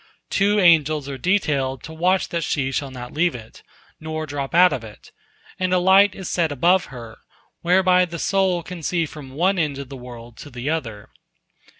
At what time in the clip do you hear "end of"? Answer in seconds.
9.59-9.89